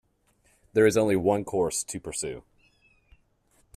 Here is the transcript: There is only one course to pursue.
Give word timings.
There 0.73 0.87
is 0.87 0.97
only 0.97 1.15
one 1.15 1.45
course 1.45 1.83
to 1.83 1.99
pursue. 1.99 2.43